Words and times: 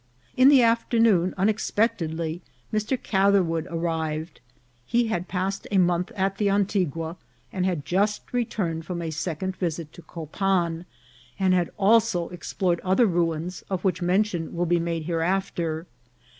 In 0.35 0.49
the 0.49 0.63
afternoon, 0.63 1.35
unexpectedly, 1.37 2.41
Mr. 2.73 2.99
Catherwood 2.99 3.67
ar 3.67 3.77
rived. 3.77 4.41
He 4.83 5.09
had 5.09 5.27
passed 5.27 5.67
a 5.69 5.77
month 5.77 6.09
at 6.15 6.39
the 6.39 6.49
Antigua, 6.49 7.17
and 7.53 7.67
had 7.67 7.85
just 7.85 8.23
returned 8.33 8.83
from 8.83 8.99
a 9.03 9.11
second 9.11 9.55
visit 9.57 9.93
to 9.93 10.01
Copan, 10.01 10.87
and 11.39 11.53
had 11.53 11.69
also 11.77 12.29
explored 12.29 12.79
other 12.79 13.05
ruins, 13.05 13.63
of 13.69 13.83
which 13.83 14.01
mention 14.01 14.55
will 14.55 14.65
be 14.65 14.79
made 14.79 15.03
hereafter. 15.03 15.85